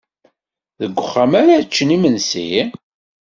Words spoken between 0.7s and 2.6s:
Deg uxxam ara ččen imensi?